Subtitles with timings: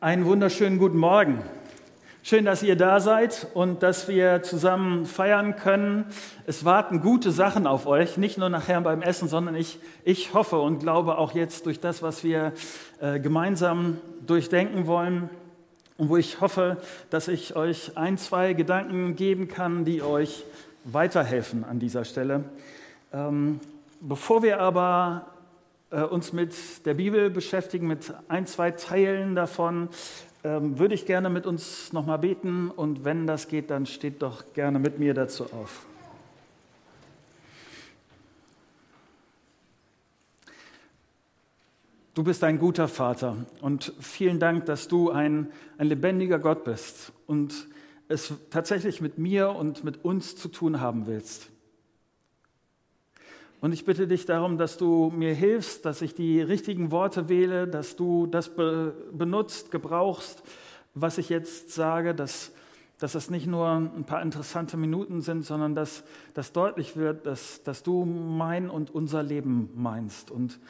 [0.00, 1.42] Einen wunderschönen guten Morgen.
[2.22, 6.04] Schön, dass ihr da seid und dass wir zusammen feiern können.
[6.46, 10.60] Es warten gute Sachen auf euch, nicht nur nachher beim Essen, sondern ich, ich hoffe
[10.60, 12.52] und glaube auch jetzt durch das, was wir
[13.00, 15.30] äh, gemeinsam durchdenken wollen
[15.96, 16.76] und wo ich hoffe,
[17.10, 20.44] dass ich euch ein, zwei Gedanken geben kann, die euch
[20.84, 22.44] weiterhelfen an dieser Stelle.
[23.12, 23.58] Ähm,
[24.00, 25.26] bevor wir aber
[25.90, 26.54] äh, uns mit
[26.86, 29.88] der Bibel beschäftigen, mit ein, zwei Teilen davon,
[30.44, 32.70] ähm, würde ich gerne mit uns nochmal beten.
[32.70, 35.86] Und wenn das geht, dann steht doch gerne mit mir dazu auf.
[42.14, 47.12] Du bist ein guter Vater und vielen Dank, dass du ein, ein lebendiger Gott bist
[47.28, 47.68] und
[48.08, 51.48] es tatsächlich mit mir und mit uns zu tun haben willst.
[53.60, 57.66] Und ich bitte dich darum, dass du mir hilfst, dass ich die richtigen Worte wähle,
[57.66, 60.42] dass du das be benutzt, gebrauchst,
[60.94, 62.52] was ich jetzt sage, dass,
[63.00, 66.04] dass das nicht nur ein paar interessante Minuten sind, sondern dass,
[66.34, 70.30] dass deutlich wird, dass, dass du mein und unser Leben meinst.
[70.30, 70.60] Und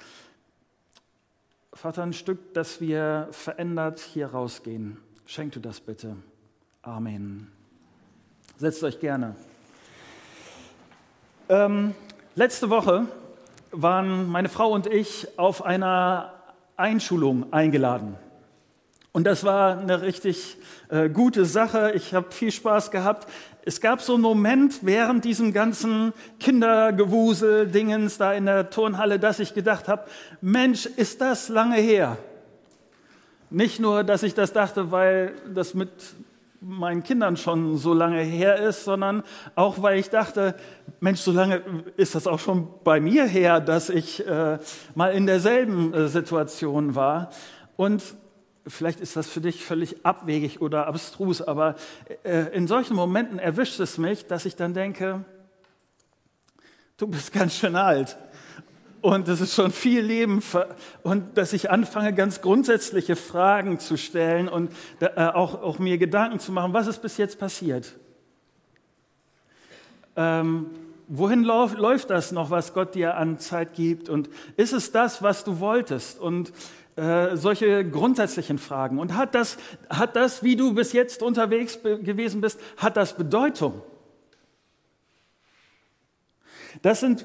[1.74, 4.96] Vater, ein Stück, dass wir verändert hier rausgehen.
[5.26, 6.16] Schenk du das bitte.
[6.80, 7.48] Amen.
[8.56, 9.36] Setzt euch gerne.
[11.50, 11.94] Ähm,
[12.38, 13.08] Letzte Woche
[13.72, 16.34] waren meine Frau und ich auf einer
[16.76, 18.14] Einschulung eingeladen.
[19.10, 20.56] Und das war eine richtig
[20.88, 21.90] äh, gute Sache.
[21.96, 23.28] Ich habe viel Spaß gehabt.
[23.64, 29.52] Es gab so einen Moment während diesem ganzen Kindergewusel-Dingens da in der Turnhalle, dass ich
[29.52, 30.04] gedacht habe,
[30.40, 32.18] Mensch, ist das lange her.
[33.50, 35.90] Nicht nur, dass ich das dachte, weil das mit
[36.60, 39.22] meinen Kindern schon so lange her ist, sondern
[39.54, 40.54] auch, weil ich dachte,
[41.00, 41.62] Mensch, so lange
[41.96, 44.58] ist das auch schon bei mir her, dass ich äh,
[44.94, 47.30] mal in derselben äh, Situation war.
[47.76, 48.02] Und
[48.66, 51.76] vielleicht ist das für dich völlig abwegig oder abstrus, aber
[52.24, 55.24] äh, in solchen Momenten erwischt es mich, dass ich dann denke,
[56.96, 58.18] du bist ganz schön alt.
[59.00, 60.42] Und es ist schon viel Leben
[61.04, 66.40] und dass ich anfange, ganz grundsätzliche Fragen zu stellen und äh, auch, auch mir Gedanken
[66.40, 67.94] zu machen, was ist bis jetzt passiert?
[70.16, 70.66] Ähm,
[71.06, 74.08] wohin läuft das noch, was Gott dir an Zeit gibt?
[74.08, 76.18] Und ist es das, was du wolltest?
[76.18, 76.52] Und
[76.96, 78.98] äh, solche grundsätzlichen Fragen.
[78.98, 79.58] Und hat das,
[79.88, 83.80] hat das, wie du bis jetzt unterwegs gewesen bist, hat das Bedeutung?
[86.82, 87.24] Das sind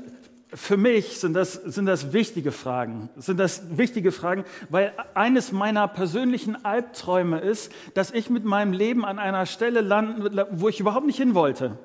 [0.56, 3.10] für mich sind das, sind das wichtige Fragen.
[3.16, 9.06] Sind das wichtige Fragen, weil eines meiner persönlichen Albträume ist, dass ich mit meinem Leben
[9.06, 11.78] an einer Stelle lande, wo ich überhaupt nicht hin wollte.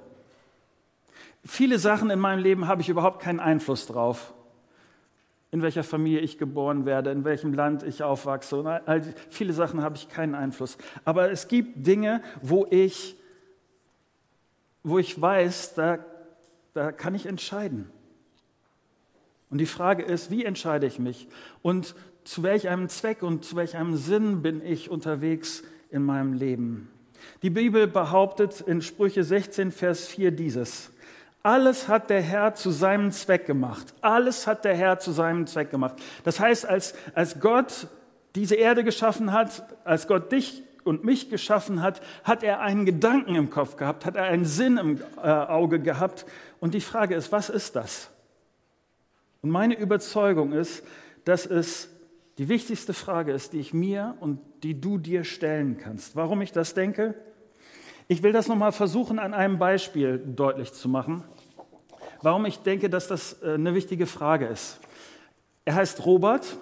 [1.44, 4.34] Viele Sachen in meinem Leben habe ich überhaupt keinen Einfluss drauf.
[5.50, 8.82] In welcher Familie ich geboren werde, in welchem Land ich aufwachse.
[8.84, 10.76] All, viele Sachen habe ich keinen Einfluss.
[11.06, 13.16] Aber es gibt Dinge, wo ich,
[14.82, 15.98] wo ich weiß, da,
[16.74, 17.90] da kann ich entscheiden.
[19.50, 21.28] Und die Frage ist, wie entscheide ich mich?
[21.62, 21.94] Und
[22.24, 26.90] zu welchem Zweck und zu welchem Sinn bin ich unterwegs in meinem Leben?
[27.42, 30.90] Die Bibel behauptet in Sprüche 16, Vers 4 dieses.
[31.42, 33.94] Alles hat der Herr zu seinem Zweck gemacht.
[34.00, 35.94] Alles hat der Herr zu seinem Zweck gemacht.
[36.24, 37.86] Das heißt, als, als Gott
[38.34, 43.34] diese Erde geschaffen hat, als Gott dich und mich geschaffen hat, hat er einen Gedanken
[43.34, 46.26] im Kopf gehabt, hat er einen Sinn im äh, Auge gehabt.
[46.60, 48.10] Und die Frage ist, was ist das?
[49.42, 50.84] Und meine Überzeugung ist,
[51.24, 51.88] dass es
[52.38, 56.16] die wichtigste Frage ist, die ich mir und die du dir stellen kannst.
[56.16, 57.14] Warum ich das denke?
[58.06, 61.24] Ich will das nochmal versuchen, an einem Beispiel deutlich zu machen,
[62.22, 64.80] warum ich denke, dass das äh, eine wichtige Frage ist.
[65.64, 66.56] Er heißt Robert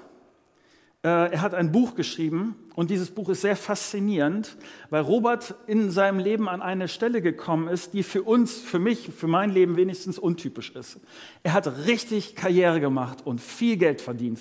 [1.07, 4.55] äh, er hat ein Buch geschrieben und dieses Buch ist sehr faszinierend,
[4.91, 9.09] weil Robert in seinem Leben an eine Stelle gekommen ist, die für uns, für mich,
[9.17, 11.01] für mein Leben wenigstens untypisch ist.
[11.43, 14.41] Er hat richtig Karriere gemacht und viel Geld verdient.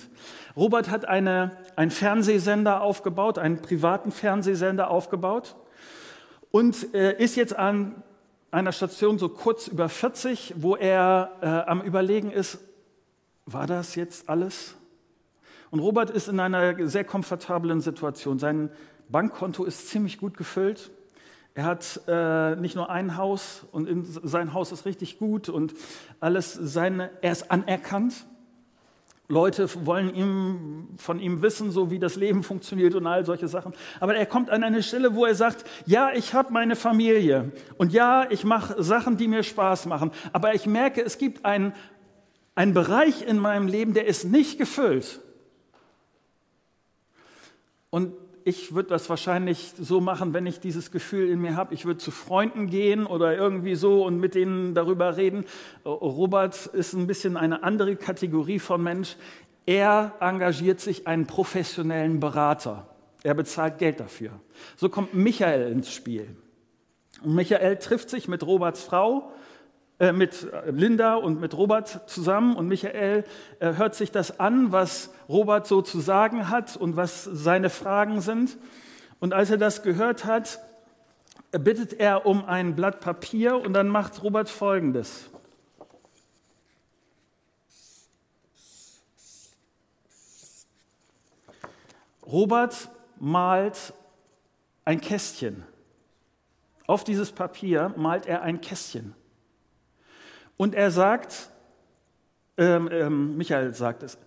[0.54, 5.56] Robert hat eine, einen Fernsehsender aufgebaut, einen privaten Fernsehsender aufgebaut
[6.50, 8.02] und äh, ist jetzt an
[8.50, 12.58] einer Station so kurz über 40, wo er äh, am Überlegen ist,
[13.46, 14.74] war das jetzt alles?
[15.76, 18.38] Und Robert ist in einer sehr komfortablen Situation.
[18.38, 18.70] Sein
[19.10, 20.90] Bankkonto ist ziemlich gut gefüllt.
[21.52, 25.74] Er hat äh, nicht nur ein Haus und in, sein Haus ist richtig gut und
[26.18, 28.24] alles seine, er ist anerkannt.
[29.28, 33.74] Leute wollen ihm, von ihm wissen, so wie das Leben funktioniert und all solche Sachen.
[34.00, 37.92] Aber er kommt an eine Stelle, wo er sagt, ja, ich habe meine Familie und
[37.92, 40.10] ja, ich mache Sachen, die mir Spaß machen.
[40.32, 41.74] Aber ich merke, es gibt einen,
[42.54, 45.20] einen Bereich in meinem Leben, der ist nicht gefüllt.
[47.90, 48.12] Und
[48.44, 51.74] ich würde das wahrscheinlich so machen, wenn ich dieses Gefühl in mir habe.
[51.74, 55.44] Ich würde zu Freunden gehen oder irgendwie so und mit denen darüber reden.
[55.84, 59.16] Robert ist ein bisschen eine andere Kategorie von Mensch.
[59.66, 62.86] Er engagiert sich einen professionellen Berater.
[63.24, 64.30] Er bezahlt Geld dafür.
[64.76, 66.36] So kommt Michael ins Spiel.
[67.24, 69.32] Und Michael trifft sich mit Roberts Frau
[69.98, 73.24] äh, mit Linda und mit Robert zusammen und Michael
[73.60, 78.20] äh, hört sich das an, was Robert so zu sagen hat und was seine Fragen
[78.20, 78.58] sind.
[79.20, 80.60] Und als er das gehört hat,
[81.50, 85.30] bittet er um ein Blatt Papier und dann macht Robert Folgendes.
[92.26, 93.94] Robert malt
[94.84, 95.64] ein Kästchen.
[96.86, 99.14] Auf dieses Papier malt er ein Kästchen.
[100.56, 101.50] Und er sagt,
[102.56, 104.18] ähm, ähm, Michael sagt es,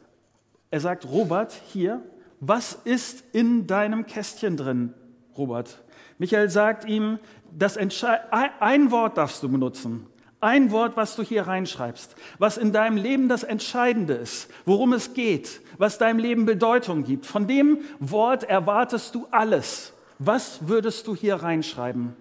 [0.72, 2.02] er sagt, Robert, hier,
[2.40, 4.94] was ist in deinem Kästchen drin,
[5.38, 5.80] Robert?
[6.20, 7.20] Michael sagt ihm,
[7.52, 10.06] das ein Wort darfst du benutzen.
[10.42, 15.14] Ein Wort, was du hier reinschreibst, was in deinem Leben das Entscheidende ist, worum es
[15.14, 17.25] geht, was deinem Leben Bedeutung gibt.
[17.25, 19.92] Von dem Wort erwartest du alles.
[20.18, 22.16] Was würdest du hier reinschreiben?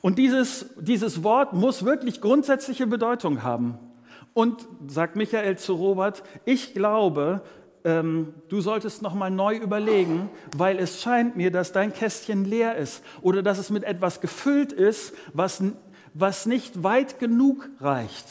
[0.00, 3.78] Und dieses, dieses Wort muss wirklich grundsätzliche Bedeutung haben.
[4.34, 7.42] Und sagt Michael zu Robert, ich glaube,
[7.84, 13.02] ähm, du solltest nochmal neu überlegen, weil es scheint mir, dass dein Kästchen leer ist
[13.22, 15.62] oder dass es mit etwas gefüllt ist, was,
[16.14, 18.26] was nicht weit genug reicht.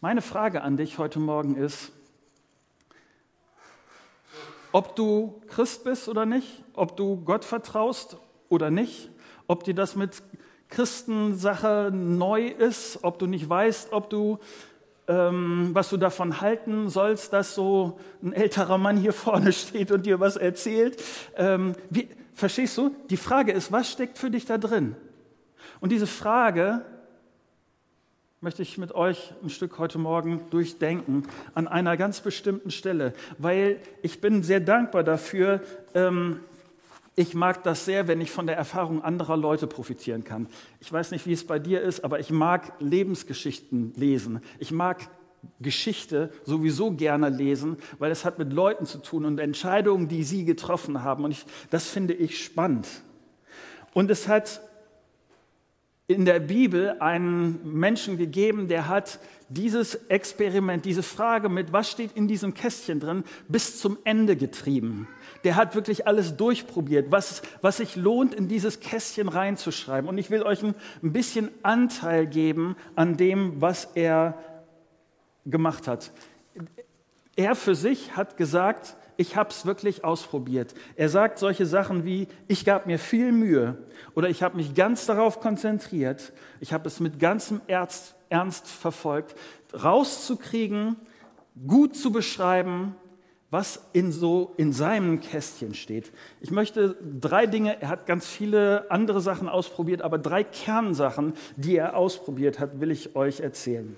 [0.00, 1.92] Meine Frage an dich heute Morgen ist,
[4.72, 8.16] ob du Christ bist oder nicht, ob du Gott vertraust
[8.50, 9.08] oder nicht,
[9.46, 10.22] ob dir das mit
[10.68, 14.38] Christensache neu ist, ob du nicht weißt, ob du
[15.08, 20.06] ähm, was du davon halten sollst, dass so ein älterer Mann hier vorne steht und
[20.06, 21.02] dir was erzählt.
[21.36, 22.94] Ähm, wie, verstehst du?
[23.10, 24.94] Die Frage ist, was steckt für dich da drin?
[25.80, 26.84] Und diese Frage
[28.40, 31.24] möchte ich mit euch ein Stück heute Morgen durchdenken
[31.54, 35.60] an einer ganz bestimmten Stelle, weil ich bin sehr dankbar dafür,
[35.94, 36.40] ähm,
[37.16, 40.46] ich mag das sehr, wenn ich von der Erfahrung anderer Leute profitieren kann.
[40.80, 44.40] Ich weiß nicht, wie es bei dir ist, aber ich mag Lebensgeschichten lesen.
[44.58, 45.08] Ich mag
[45.60, 50.44] Geschichte sowieso gerne lesen, weil es hat mit Leuten zu tun und Entscheidungen, die sie
[50.44, 51.24] getroffen haben.
[51.24, 52.86] Und ich, das finde ich spannend.
[53.92, 54.60] Und es hat
[56.10, 62.16] in der Bibel einen Menschen gegeben, der hat dieses Experiment, diese Frage mit, was steht
[62.16, 65.06] in diesem Kästchen drin, bis zum Ende getrieben.
[65.44, 70.10] Der hat wirklich alles durchprobiert, was, was sich lohnt, in dieses Kästchen reinzuschreiben.
[70.10, 74.36] Und ich will euch ein, ein bisschen Anteil geben an dem, was er
[75.46, 76.10] gemacht hat.
[77.36, 80.72] Er für sich hat gesagt, ich habe es wirklich ausprobiert.
[80.96, 83.76] Er sagt solche Sachen wie, ich gab mir viel Mühe
[84.14, 89.34] oder ich habe mich ganz darauf konzentriert, ich habe es mit ganzem Ernst, Ernst verfolgt,
[89.74, 90.96] rauszukriegen,
[91.66, 92.94] gut zu beschreiben,
[93.50, 96.12] was in so in seinem Kästchen steht.
[96.40, 101.76] Ich möchte drei Dinge, er hat ganz viele andere Sachen ausprobiert, aber drei Kernsachen, die
[101.76, 103.94] er ausprobiert hat, will ich euch erzählen.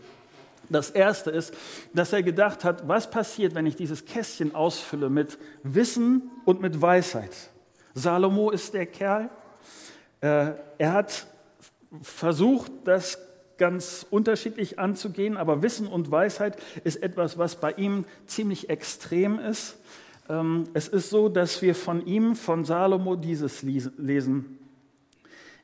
[0.73, 1.55] Das erste ist,
[1.95, 6.81] dass er gedacht hat, was passiert, wenn ich dieses Kästchen ausfülle mit Wissen und mit
[6.81, 7.51] Weisheit.
[7.95, 9.29] Salomo ist der Kerl.
[10.21, 11.27] Äh, er hat
[12.01, 13.19] versucht, das
[13.59, 19.77] ganz unterschiedlich anzugehen, aber Wissen und Weisheit ist etwas, was bei ihm ziemlich extrem ist.
[20.29, 24.59] Ähm, es ist so, dass wir von ihm, von Salomo, dieses lesen.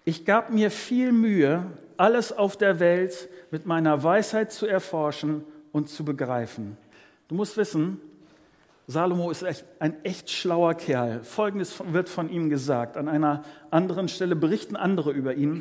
[0.05, 1.65] Ich gab mir viel Mühe,
[1.97, 6.77] alles auf der Welt mit meiner Weisheit zu erforschen und zu begreifen.
[7.29, 8.01] Du musst wissen,
[8.87, 9.45] Salomo ist
[9.81, 11.23] ein echt schlauer Kerl.
[11.23, 12.97] Folgendes wird von ihm gesagt.
[12.97, 15.61] An einer anderen Stelle berichten andere über ihn.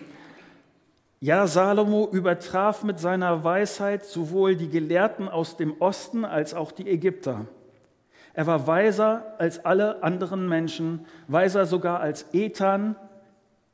[1.19, 6.87] Ja, Salomo übertraf mit seiner Weisheit sowohl die Gelehrten aus dem Osten als auch die
[6.87, 7.47] Ägypter.
[8.33, 12.95] Er war weiser als alle anderen Menschen, weiser sogar als Ethan,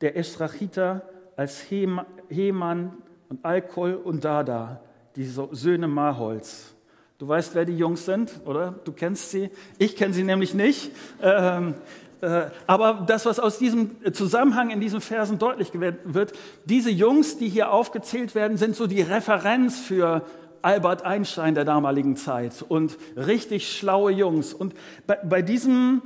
[0.04, 1.02] der Estrachiter
[1.34, 2.92] als Heman
[3.30, 4.82] und Alkol und Dada,
[5.16, 6.74] die Söhne Maholz.
[7.16, 8.74] Du weißt, wer die Jungs sind, oder?
[8.84, 9.48] Du kennst sie.
[9.78, 10.90] Ich kenne sie nämlich nicht.
[11.22, 11.74] Ähm,
[12.20, 16.34] äh, aber das, was aus diesem Zusammenhang in diesen Versen deutlich wird,
[16.66, 20.20] diese Jungs, die hier aufgezählt werden, sind so die Referenz für
[20.60, 24.52] Albert Einstein der damaligen Zeit und richtig schlaue Jungs.
[24.52, 24.74] Und
[25.06, 26.02] bei, bei diesem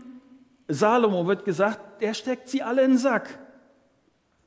[0.68, 3.40] Salomo wird gesagt, der steckt sie alle in den Sack.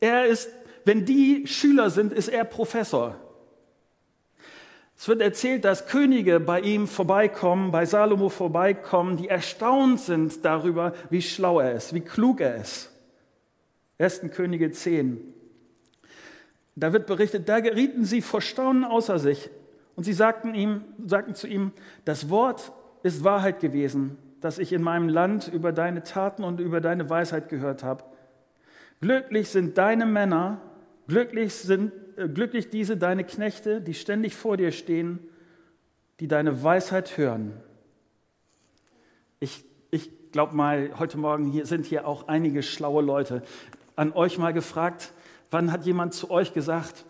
[0.01, 0.49] Er ist,
[0.83, 3.15] wenn die Schüler sind, ist er Professor.
[4.97, 10.93] Es wird erzählt, dass Könige bei ihm vorbeikommen, bei Salomo vorbeikommen, die erstaunt sind darüber,
[11.09, 12.91] wie schlau er ist, wie klug er ist.
[13.97, 14.21] 1.
[14.31, 15.19] Könige 10.
[16.75, 19.49] Da wird berichtet, da gerieten sie vor Staunen außer sich
[19.95, 21.71] und sie sagten, ihm, sagten zu ihm,
[22.05, 22.71] das Wort
[23.03, 27.49] ist Wahrheit gewesen, das ich in meinem Land über deine Taten und über deine Weisheit
[27.49, 28.03] gehört habe.
[29.01, 30.61] Glücklich sind deine Männer,
[31.07, 35.19] glücklich sind äh, glücklich diese deine Knechte, die ständig vor dir stehen,
[36.19, 37.53] die deine Weisheit hören.
[39.39, 43.41] Ich, ich glaube mal, heute Morgen hier sind hier auch einige schlaue Leute.
[43.95, 45.13] An euch mal gefragt,
[45.49, 47.05] wann hat jemand zu euch gesagt,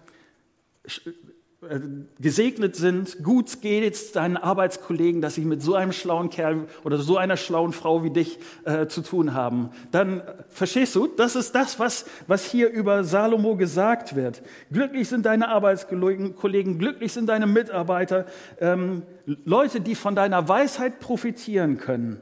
[2.19, 6.97] gesegnet sind, gut geht es deinen Arbeitskollegen, dass sie mit so einem schlauen Kerl oder
[6.97, 9.69] so einer schlauen Frau wie dich äh, zu tun haben.
[9.91, 14.41] Dann äh, verstehst du, das ist das, was, was hier über Salomo gesagt wird.
[14.71, 18.25] Glücklich sind deine Arbeitskollegen, glücklich sind deine Mitarbeiter,
[18.59, 22.21] ähm, Leute, die von deiner Weisheit profitieren können.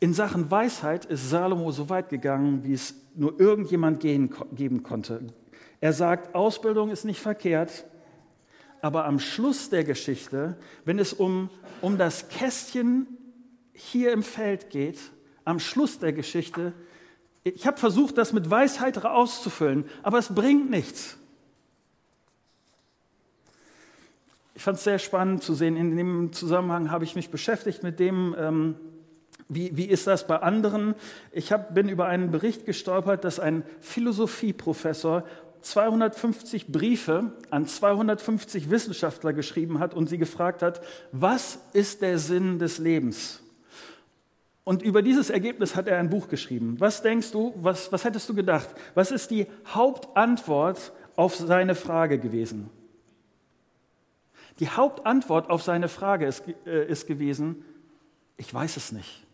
[0.00, 5.20] In Sachen Weisheit ist Salomo so weit gegangen, wie es nur irgendjemand gehen, geben konnte.
[5.80, 7.84] Er sagt, Ausbildung ist nicht verkehrt,
[8.80, 13.06] aber am Schluss der Geschichte, wenn es um, um das Kästchen
[13.72, 14.98] hier im Feld geht,
[15.44, 16.72] am Schluss der Geschichte,
[17.44, 21.16] ich habe versucht, das mit Weisheit auszufüllen, aber es bringt nichts.
[24.54, 25.76] Ich fand es sehr spannend zu sehen.
[25.76, 28.74] In dem Zusammenhang habe ich mich beschäftigt mit dem, ähm,
[29.48, 30.96] wie, wie ist das bei anderen.
[31.30, 35.24] Ich hab, bin über einen Bericht gestolpert, dass ein Philosophieprofessor
[35.62, 40.80] 250 Briefe an 250 Wissenschaftler geschrieben hat und sie gefragt hat,
[41.12, 43.42] was ist der Sinn des Lebens?
[44.64, 46.76] Und über dieses Ergebnis hat er ein Buch geschrieben.
[46.78, 48.68] Was denkst du, was, was hättest du gedacht?
[48.94, 52.68] Was ist die Hauptantwort auf seine Frage gewesen?
[54.58, 57.64] Die Hauptantwort auf seine Frage ist, äh, ist gewesen,
[58.36, 59.26] ich weiß es nicht.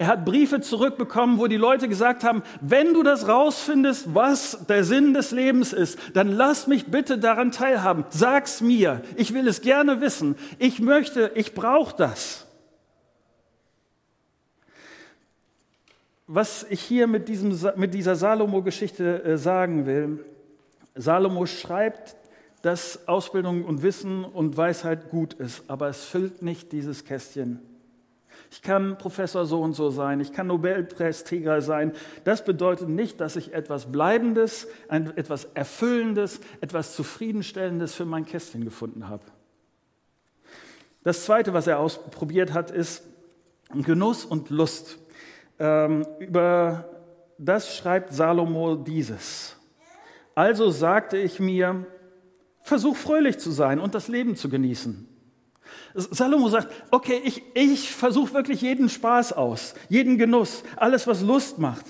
[0.00, 4.82] Er hat Briefe zurückbekommen, wo die Leute gesagt haben, wenn du das rausfindest, was der
[4.82, 8.06] Sinn des Lebens ist, dann lass mich bitte daran teilhaben.
[8.08, 9.02] Sag's mir.
[9.16, 10.36] Ich will es gerne wissen.
[10.58, 12.46] Ich möchte, ich brauche das.
[16.26, 20.24] Was ich hier mit, diesem, mit dieser Salomo-Geschichte äh, sagen will,
[20.94, 22.16] Salomo schreibt,
[22.62, 27.69] dass Ausbildung und Wissen und Weisheit gut ist, aber es füllt nicht dieses Kästchen.
[28.50, 31.92] Ich kann Professor so und so sein, ich kann Nobelpreisträger sein.
[32.24, 39.08] Das bedeutet nicht, dass ich etwas Bleibendes, etwas Erfüllendes, etwas Zufriedenstellendes für mein Kästchen gefunden
[39.08, 39.22] habe.
[41.04, 43.04] Das Zweite, was er ausprobiert hat, ist
[43.72, 44.98] Genuss und Lust.
[45.60, 46.88] Ähm, über
[47.38, 49.56] das schreibt Salomo dieses.
[50.34, 51.86] Also sagte ich mir,
[52.62, 55.09] versuch fröhlich zu sein und das Leben zu genießen.
[55.94, 61.58] Salomo sagt, okay, ich, ich versuche wirklich jeden Spaß aus, jeden Genuss, alles, was Lust
[61.58, 61.84] macht.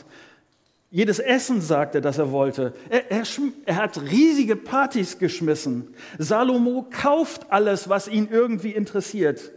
[0.92, 2.74] Jedes Essen sagt er, dass er wollte.
[2.88, 3.22] Er, er,
[3.64, 5.94] er, hat riesige Partys geschmissen.
[6.18, 9.52] Salomo kauft alles, was ihn irgendwie interessiert.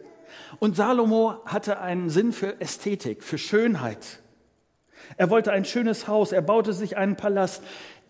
[0.60, 4.20] Und Salomo hatte einen Sinn für Ästhetik, für Schönheit.
[5.18, 7.63] Er wollte ein schönes Haus, er baute sich einen Palast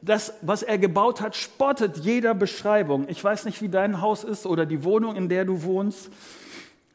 [0.05, 3.07] das, was er gebaut hat, spottet jeder Beschreibung.
[3.07, 6.09] Ich weiß nicht, wie dein Haus ist oder die Wohnung, in der du wohnst.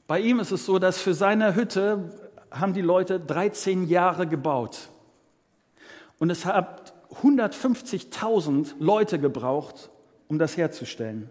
[0.07, 2.11] Bei ihm ist es so, dass für seine Hütte
[2.50, 4.88] haben die Leute 13 Jahre gebaut.
[6.19, 9.91] Und es hat 150.000 Leute gebraucht,
[10.29, 11.31] um das herzustellen.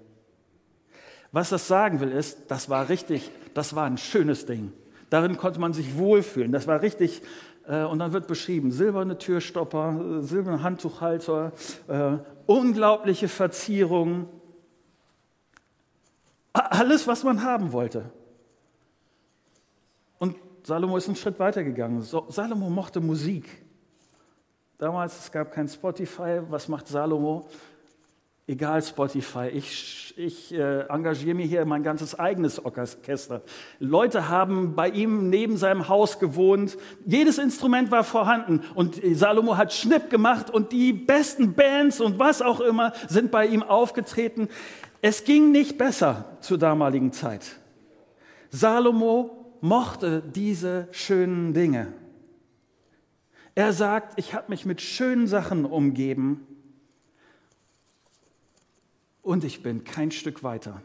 [1.32, 4.74] Was das sagen will, ist, das war richtig, das war ein schönes Ding.
[5.10, 6.52] Darin konnte man sich wohlfühlen.
[6.52, 7.22] Das war richtig
[7.68, 11.52] und dann wird beschrieben, silberne Türstopper, äh, silberne Handtuchhalter,
[11.88, 14.28] äh, unglaubliche Verzierungen.
[16.54, 18.10] Alles, was man haben wollte.
[20.18, 22.02] Und Salomo ist einen Schritt weiter gegangen.
[22.02, 23.46] Salomo mochte Musik.
[24.78, 26.42] Damals, es gab kein Spotify.
[26.50, 27.48] Was macht Salomo?
[28.50, 33.42] Egal Spotify, ich, ich äh, engagiere mir hier mein ganzes eigenes Orchester.
[33.80, 36.78] Leute haben bei ihm neben seinem Haus gewohnt.
[37.06, 42.42] Jedes Instrument war vorhanden und Salomo hat Schnipp gemacht und die besten Bands und was
[42.42, 44.48] auch immer sind bei ihm aufgetreten.
[45.02, 47.58] Es ging nicht besser zur damaligen Zeit.
[48.50, 51.92] Salomo mochte diese schönen Dinge.
[53.56, 56.48] Er sagt, ich habe mich mit schönen Sachen umgeben
[59.28, 60.82] und ich bin kein Stück weiter.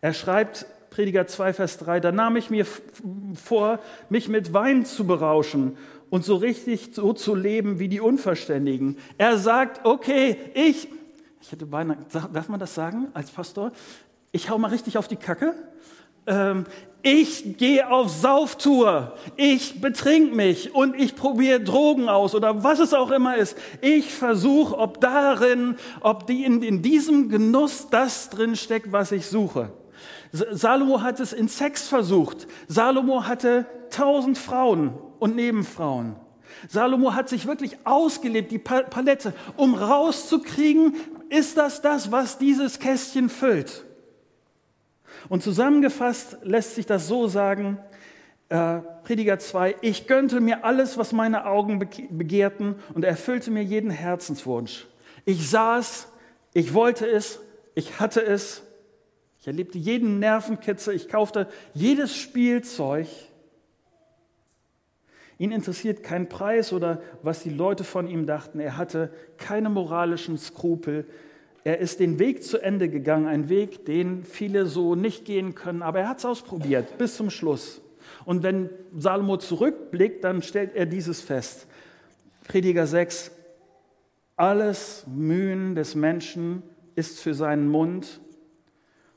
[0.00, 2.66] Er schreibt Prediger 2, Vers 3, da nahm ich mir
[3.34, 5.76] vor, mich mit Wein zu berauschen
[6.08, 8.96] und so richtig so zu leben wie die Unverständigen.
[9.18, 10.88] Er sagt, okay, ich,
[11.42, 13.70] ich hätte beinahe, darf man das sagen als Pastor?
[14.32, 15.54] Ich hau mal richtig auf die Kacke.
[16.26, 16.64] Ähm,
[17.04, 22.94] ich gehe auf Sauftour, ich betrink mich und ich probiere Drogen aus oder was es
[22.94, 23.56] auch immer ist.
[23.80, 29.26] Ich versuche, ob darin, ob die in, in diesem Genuss das drin steckt, was ich
[29.26, 29.72] suche.
[30.30, 32.46] Salomo hat es in Sex versucht.
[32.68, 36.14] Salomo hatte tausend Frauen und Nebenfrauen.
[36.68, 40.94] Salomo hat sich wirklich ausgelebt, die Palette, um rauszukriegen,
[41.30, 43.84] ist das das, was dieses Kästchen füllt.
[45.28, 47.78] Und zusammengefasst lässt sich das so sagen,
[48.48, 53.90] äh, Prediger 2, ich gönnte mir alles, was meine Augen begehrten und erfüllte mir jeden
[53.90, 54.86] Herzenswunsch.
[55.24, 56.08] Ich sah es,
[56.52, 57.40] ich wollte es,
[57.74, 58.62] ich hatte es,
[59.40, 63.08] ich erlebte jeden Nervenkitzel, ich kaufte jedes Spielzeug.
[65.38, 68.60] Ihn interessiert kein Preis oder was die Leute von ihm dachten.
[68.60, 71.08] Er hatte keine moralischen Skrupel.
[71.64, 75.82] Er ist den Weg zu Ende gegangen, ein Weg, den viele so nicht gehen können,
[75.82, 77.80] aber er hat es ausprobiert bis zum Schluss.
[78.24, 81.66] Und wenn Salomo zurückblickt, dann stellt er dieses fest.
[82.48, 83.30] Prediger 6,
[84.36, 86.62] alles Mühen des Menschen
[86.96, 88.20] ist für seinen Mund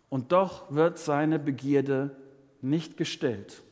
[0.10, 2.16] und doch wird seine Begierde
[2.62, 3.64] nicht gestillt.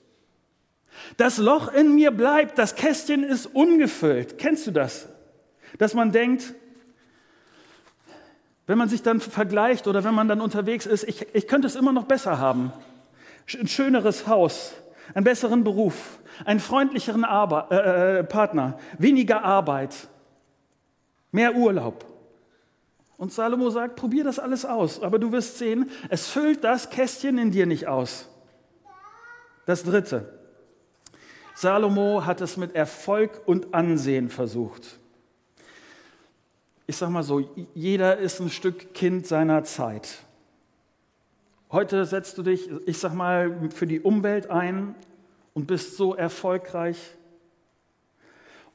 [1.18, 4.38] Das Loch in mir bleibt, das Kästchen ist ungefüllt.
[4.38, 5.08] Kennst du das?
[5.78, 6.54] Dass man denkt,
[8.66, 11.76] wenn man sich dann vergleicht oder wenn man dann unterwegs ist, ich, ich könnte es
[11.76, 12.72] immer noch besser haben.
[13.60, 14.74] Ein schöneres Haus,
[15.14, 20.08] einen besseren Beruf, einen freundlicheren Arbe äh, äh, Partner, weniger Arbeit,
[21.32, 22.06] mehr Urlaub.
[23.18, 27.38] Und Salomo sagt, probier das alles aus, aber du wirst sehen, es füllt das Kästchen
[27.38, 28.30] in dir nicht aus.
[29.66, 30.40] Das dritte.
[31.56, 35.00] Salomo hat es mit Erfolg und Ansehen versucht
[36.86, 40.20] ich sage mal so, jeder ist ein Stück Kind seiner Zeit.
[41.72, 44.96] Heute setzt du dich, ich sage mal, für die Umwelt ein
[45.54, 46.98] und bist so erfolgreich.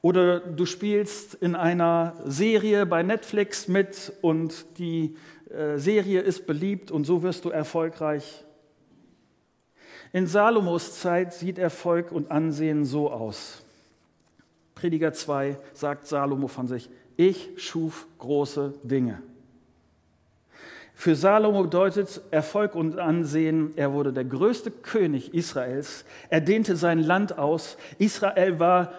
[0.01, 5.16] Oder du spielst in einer Serie bei Netflix mit und die
[5.51, 8.44] äh, Serie ist beliebt und so wirst du erfolgreich.
[10.12, 13.62] In Salomos Zeit sieht Erfolg und Ansehen so aus.
[14.75, 19.20] Prediger 2 sagt Salomo von sich, ich schuf große Dinge.
[20.94, 27.00] Für Salomo bedeutet Erfolg und Ansehen, er wurde der größte König Israels, er dehnte sein
[27.00, 27.76] Land aus.
[27.98, 28.92] Israel war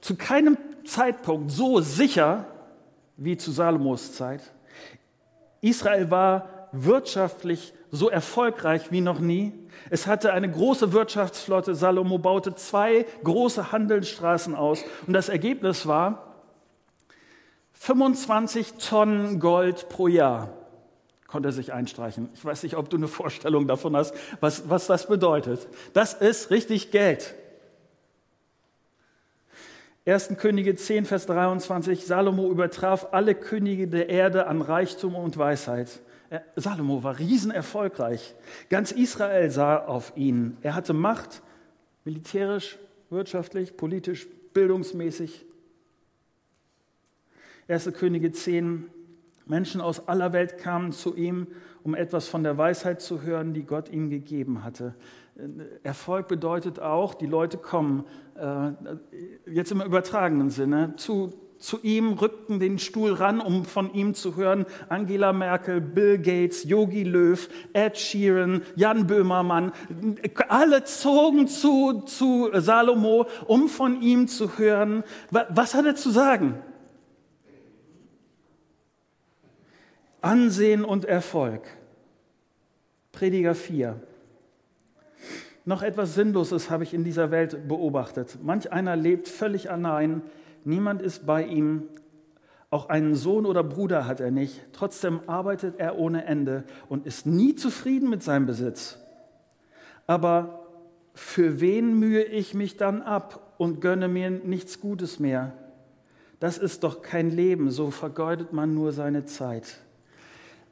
[0.00, 2.46] zu keinem Zeitpunkt so sicher
[3.16, 4.40] wie zu Salomos Zeit.
[5.60, 9.52] Israel war wirtschaftlich so erfolgreich wie noch nie.
[9.90, 11.74] Es hatte eine große Wirtschaftsflotte.
[11.74, 14.82] Salomo baute zwei große Handelsstraßen aus.
[15.06, 16.25] Und das Ergebnis war,
[17.78, 20.52] 25 Tonnen Gold pro Jahr
[21.26, 22.28] konnte er sich einstreichen.
[22.34, 25.68] Ich weiß nicht, ob du eine Vorstellung davon hast, was, was das bedeutet.
[25.92, 27.34] Das ist richtig Geld.
[30.06, 30.36] 1.
[30.38, 36.00] Könige 10, Vers 23, Salomo übertraf alle Könige der Erde an Reichtum und Weisheit.
[36.54, 38.34] Salomo war riesenerfolgreich.
[38.68, 40.56] Ganz Israel sah auf ihn.
[40.62, 41.42] Er hatte Macht,
[42.04, 42.78] militärisch,
[43.10, 45.44] wirtschaftlich, politisch, bildungsmäßig.
[47.68, 47.92] 1.
[47.94, 48.84] Könige 10,
[49.46, 51.48] Menschen aus aller Welt kamen zu ihm,
[51.82, 54.94] um etwas von der Weisheit zu hören, die Gott ihm gegeben hatte.
[55.82, 58.04] Erfolg bedeutet auch, die Leute kommen,
[58.36, 58.70] äh,
[59.50, 64.36] jetzt im übertragenen Sinne, zu, zu ihm, rückten den Stuhl ran, um von ihm zu
[64.36, 64.64] hören.
[64.88, 69.72] Angela Merkel, Bill Gates, Yogi Löw, Ed Sheeran, Jan Böhmermann,
[70.48, 75.02] alle zogen zu, zu Salomo, um von ihm zu hören.
[75.30, 76.62] Was hat er zu sagen?
[80.26, 81.62] Ansehen und Erfolg.
[83.12, 83.94] Prediger 4.
[85.64, 88.38] Noch etwas Sinnloses habe ich in dieser Welt beobachtet.
[88.42, 90.22] Manch einer lebt völlig allein,
[90.64, 91.84] niemand ist bei ihm,
[92.70, 94.60] auch einen Sohn oder Bruder hat er nicht.
[94.72, 98.98] Trotzdem arbeitet er ohne Ende und ist nie zufrieden mit seinem Besitz.
[100.08, 100.66] Aber
[101.14, 105.52] für wen mühe ich mich dann ab und gönne mir nichts Gutes mehr?
[106.40, 109.85] Das ist doch kein Leben, so vergeudet man nur seine Zeit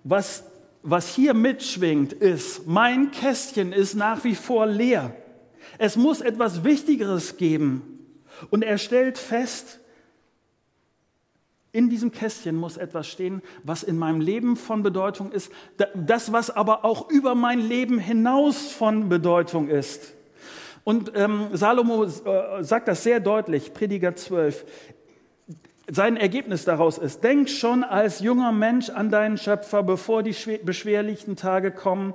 [0.04, 0.44] was,
[0.82, 5.16] was hier mitschwingt, ist, mein Kästchen ist nach wie vor leer.
[5.78, 7.98] Es muss etwas Wichtigeres geben.
[8.50, 9.80] Und er stellt fest,
[11.74, 15.50] In diesem Kästchen muss etwas stehen, was in meinem Leben von Bedeutung ist,
[15.92, 20.14] das, was aber auch über mein Leben hinaus von Bedeutung ist.
[20.84, 24.64] Und ähm, Salomo äh, sagt das sehr deutlich, Prediger 12.
[25.90, 31.37] Sein Ergebnis daraus ist, denk schon als junger Mensch an deinen Schöpfer, bevor die beschwerlichen
[31.37, 32.14] Tage kommen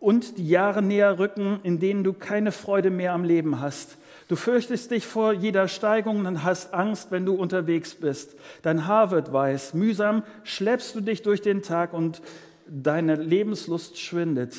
[0.00, 3.96] und die Jahre näher rücken, in denen du keine Freude mehr am Leben hast.
[4.28, 8.34] Du fürchtest dich vor jeder Steigung und hast Angst, wenn du unterwegs bist.
[8.62, 12.22] Dein Haar wird weiß, mühsam schleppst du dich durch den Tag und
[12.66, 14.56] deine Lebenslust schwindet.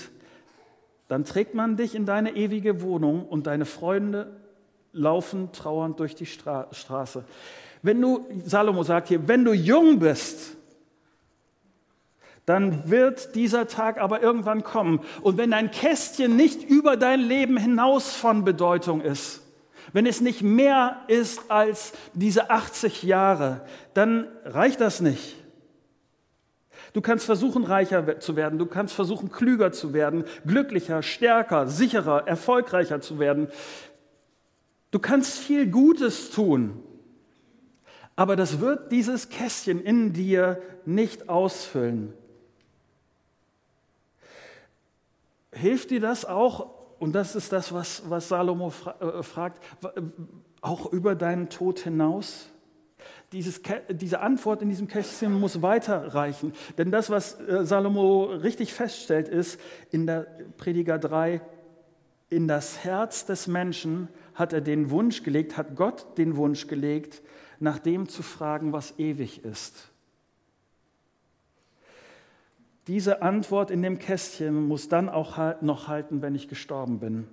[1.09, 4.37] Dann trägt man dich in deine ewige Wohnung und deine Freunde
[4.93, 7.25] laufen trauernd durch die Stra Straße.
[7.81, 10.55] Wenn du, Salomo sagt hier, wenn du jung bist,
[12.45, 15.01] dann wird dieser Tag aber irgendwann kommen.
[15.21, 19.41] Und wenn dein Kästchen nicht über dein Leben hinaus von Bedeutung ist,
[19.93, 25.35] wenn es nicht mehr ist als diese 80 Jahre, dann reicht das nicht.
[26.93, 32.27] Du kannst versuchen, reicher zu werden, du kannst versuchen, klüger zu werden, glücklicher, stärker, sicherer,
[32.27, 33.49] erfolgreicher zu werden.
[34.91, 36.81] Du kannst viel Gutes tun,
[38.17, 42.13] aber das wird dieses Kästchen in dir nicht ausfüllen.
[45.51, 49.63] Hilft dir das auch, und das ist das, was, was Salomo fra äh, fragt,
[50.61, 52.49] auch über deinen Tod hinaus?
[53.33, 56.53] Dieses, diese Antwort in diesem Kästchen muss weiterreichen.
[56.79, 59.59] Denn das, was äh, Salomo richtig feststellt, ist
[59.91, 60.21] in der
[60.57, 61.39] Prediger 3,
[62.29, 67.21] in das Herz des Menschen hat er den Wunsch gelegt, hat Gott den Wunsch gelegt,
[67.59, 69.89] nach dem zu fragen, was ewig ist.
[72.87, 77.27] Diese Antwort in dem Kästchen muss dann auch noch halten, wenn ich gestorben bin.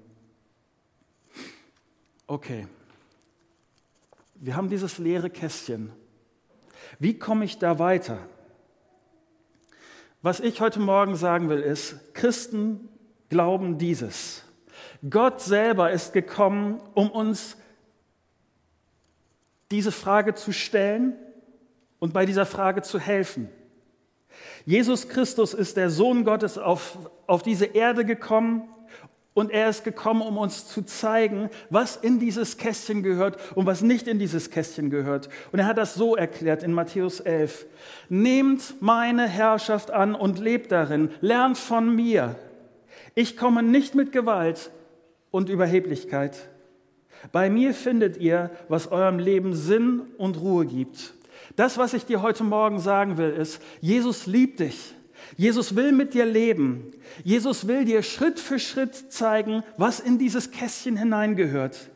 [2.26, 2.66] Okay,
[4.34, 5.92] wir haben dieses leere Kästchen.
[6.98, 8.18] Wie komme ich da weiter?
[10.22, 12.88] Was ich heute Morgen sagen will, ist, Christen
[13.28, 14.42] glauben dieses.
[15.08, 17.56] Gott selber ist gekommen, um uns
[19.74, 21.14] diese Frage zu stellen
[21.98, 23.48] und bei dieser Frage zu helfen.
[24.64, 28.68] Jesus Christus ist der Sohn Gottes auf, auf diese Erde gekommen
[29.34, 33.82] und er ist gekommen, um uns zu zeigen, was in dieses Kästchen gehört und was
[33.82, 35.28] nicht in dieses Kästchen gehört.
[35.50, 37.66] Und er hat das so erklärt in Matthäus 11.
[38.08, 41.10] Nehmt meine Herrschaft an und lebt darin.
[41.20, 42.36] Lernt von mir.
[43.16, 44.70] Ich komme nicht mit Gewalt
[45.32, 46.48] und Überheblichkeit.
[47.32, 51.14] Bei mir findet ihr, was eurem Leben Sinn und Ruhe gibt.
[51.56, 54.94] Das, was ich dir heute Morgen sagen will, ist, Jesus liebt dich.
[55.36, 56.92] Jesus will mit dir leben.
[57.22, 61.90] Jesus will dir Schritt für Schritt zeigen, was in dieses Kästchen hineingehört.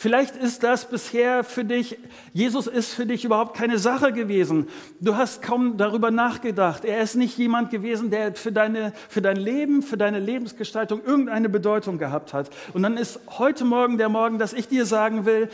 [0.00, 1.98] Vielleicht ist das bisher für dich,
[2.32, 4.66] Jesus ist für dich überhaupt keine Sache gewesen.
[4.98, 6.86] Du hast kaum darüber nachgedacht.
[6.86, 11.50] Er ist nicht jemand gewesen, der für, deine, für dein Leben, für deine Lebensgestaltung irgendeine
[11.50, 12.48] Bedeutung gehabt hat.
[12.72, 15.50] Und dann ist heute Morgen der Morgen, dass ich dir sagen will,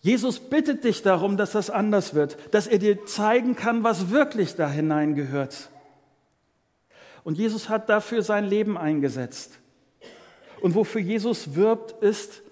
[0.00, 4.56] Jesus bittet dich darum, dass das anders wird, dass er dir zeigen kann, was wirklich
[4.56, 5.70] da hineingehört.
[7.22, 9.60] Und Jesus hat dafür sein Leben eingesetzt.
[10.60, 12.42] Und wofür Jesus wirbt, ist,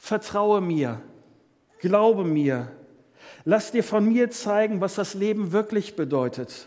[0.00, 1.00] vertraue mir,
[1.78, 2.72] glaube mir,
[3.44, 6.66] lass dir von mir zeigen, was das Leben wirklich bedeutet.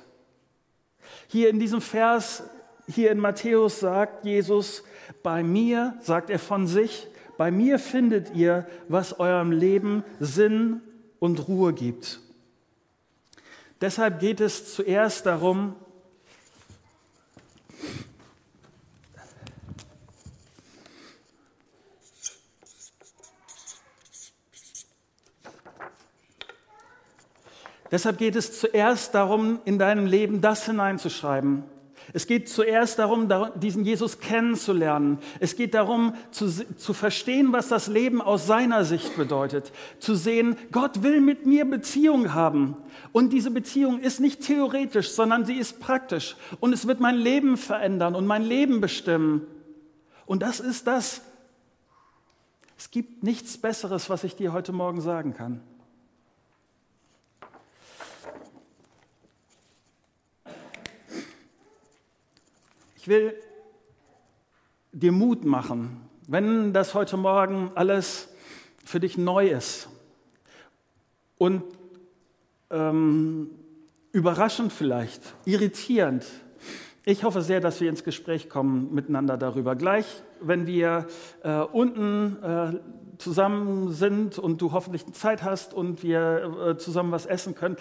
[1.27, 2.43] Hier in diesem Vers,
[2.87, 4.83] hier in Matthäus sagt Jesus,
[5.23, 10.81] bei mir, sagt er von sich, bei mir findet ihr, was eurem Leben Sinn
[11.19, 12.19] und Ruhe gibt.
[13.81, 15.75] Deshalb geht es zuerst darum,
[27.93, 31.63] Deshalb geht es zuerst darum, in deinem Leben das hineinzuschreiben,
[32.11, 35.19] es geht zuerst darum, diesen Jesus kennenzulernen.
[35.39, 39.71] Es geht darum, zu, zu, verstehen, was das Leben aus seiner Sicht bedeutet.
[39.99, 42.75] Zu sehen, Gott will mit mir Beziehung haben.
[43.13, 46.35] Und diese Beziehung ist nicht theoretisch, sondern sie ist praktisch.
[46.59, 49.47] Und es wird mein Leben verändern und mein Leben bestimmen.
[50.25, 51.21] Und das ist das.
[52.77, 55.61] Es gibt nichts Besseres, was ich dir heute Morgen sagen kann.
[63.03, 63.35] Ich will
[64.93, 68.29] dir Mut machen, wenn das heute Morgen alles
[68.85, 69.89] für dich neu ist
[71.37, 71.63] und
[72.71, 73.49] ähm,
[74.13, 76.25] überraschend vielleicht, irritierend.
[77.03, 79.75] Ich hoffe sehr, dass wir ins Gespräch kommen miteinander darüber.
[79.75, 80.05] Gleich,
[80.39, 81.07] wenn wir
[81.43, 82.79] äh, unten äh,
[83.17, 87.75] zusammen sind und du hoffentlich Zeit hast und wir äh, zusammen was essen können,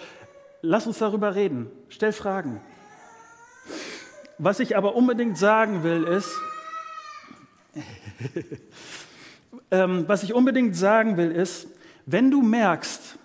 [0.63, 1.71] lass uns darüber reden.
[1.91, 2.61] Stell Fragen.
[4.45, 6.29] Was ich aber unbedingt sagen will, ist,
[9.71, 11.69] ähm, was ich unbedingt sagen will, ist,
[12.07, 13.21] wenn du merkst,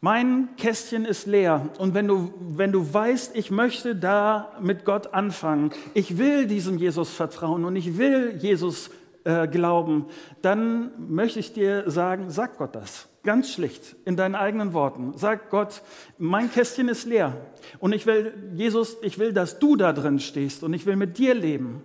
[0.00, 5.12] mein Kästchen ist leer und wenn du, wenn du weißt, ich möchte da mit Gott
[5.12, 8.92] anfangen, ich will diesem Jesus vertrauen und ich will Jesus
[9.24, 10.06] äh, glauben,
[10.42, 13.08] dann möchte ich dir sagen, sag Gott das.
[13.22, 15.14] Ganz schlicht, in deinen eigenen Worten.
[15.16, 15.80] Sag Gott,
[16.18, 17.34] mein Kästchen ist leer.
[17.78, 21.16] Und ich will, Jesus, ich will, dass du da drin stehst und ich will mit
[21.16, 21.82] dir leben.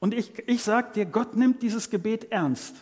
[0.00, 2.74] Und ich, ich sag dir, Gott nimmt dieses Gebet ernst.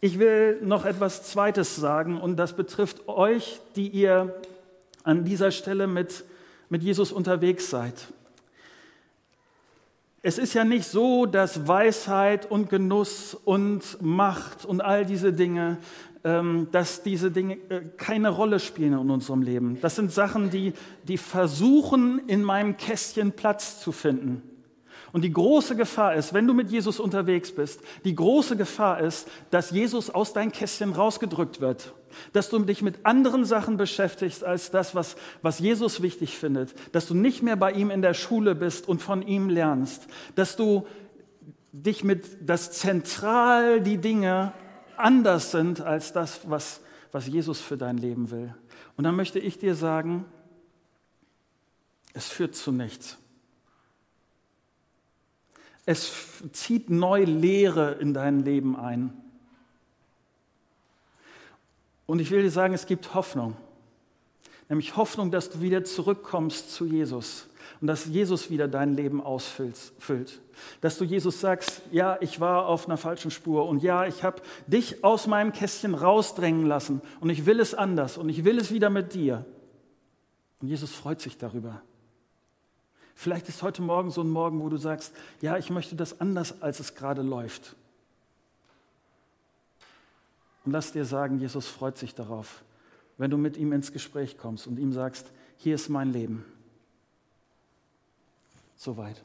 [0.00, 4.40] Ich will noch etwas Zweites sagen und das betrifft euch, die ihr
[5.02, 6.24] an dieser Stelle mit,
[6.68, 7.94] mit Jesus unterwegs seid.
[10.20, 15.78] Es ist ja nicht so, dass Weisheit und Genuss und Macht und all diese Dinge,
[16.24, 19.78] ähm, dass diese Dinge äh, keine Rolle spielen in unserem Leben.
[19.80, 20.72] Das sind Sachen, die,
[21.04, 24.42] die versuchen, in meinem Kästchen Platz zu finden.
[25.12, 29.28] Und die große Gefahr ist, wenn du mit Jesus unterwegs bist, die große Gefahr ist,
[29.50, 31.94] dass Jesus aus dein Kästchen rausgedrückt wird.
[32.32, 36.74] Dass du dich mit anderen Sachen beschäftigst als das, was, was Jesus wichtig findet.
[36.94, 40.08] Dass du nicht mehr bei ihm in der Schule bist und von ihm lernst.
[40.34, 40.86] Dass du
[41.72, 44.52] dich mit, dass zentral die Dinge
[44.96, 46.80] anders sind als das, was,
[47.12, 48.54] was Jesus für dein Leben will.
[48.96, 50.24] Und dann möchte ich dir sagen,
[52.12, 53.16] es führt zu nichts.
[55.90, 56.12] Es
[56.52, 59.10] zieht neue Leere in dein Leben ein.
[62.04, 63.56] Und ich will dir sagen, es gibt Hoffnung.
[64.68, 67.48] Nämlich Hoffnung, dass du wieder zurückkommst zu Jesus
[67.80, 70.42] und dass Jesus wieder dein Leben ausfüllt.
[70.82, 74.42] Dass du Jesus sagst, ja, ich war auf einer falschen Spur und ja, ich habe
[74.66, 78.70] dich aus meinem Kästchen rausdrängen lassen und ich will es anders und ich will es
[78.70, 79.46] wieder mit dir.
[80.60, 81.80] Und Jesus freut sich darüber.
[83.20, 86.62] Vielleicht ist heute Morgen so ein Morgen, wo du sagst, ja, ich möchte das anders,
[86.62, 87.74] als es gerade läuft.
[90.64, 92.62] Und lass dir sagen, Jesus freut sich darauf,
[93.16, 96.44] wenn du mit ihm ins Gespräch kommst und ihm sagst, hier ist mein Leben.
[98.76, 99.20] Soweit.